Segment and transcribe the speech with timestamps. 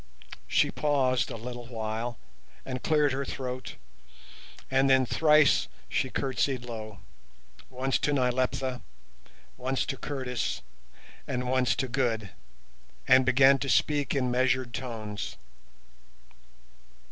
[0.47, 2.17] She paused a little while,
[2.65, 3.75] and cleared her throat,
[4.71, 7.01] and then thrice she curtseyed low,
[7.69, 8.81] once to Nyleptha,
[9.57, 10.63] once to Curtis,
[11.27, 12.31] and once to Good,
[13.07, 15.37] and began to speak in measured tones.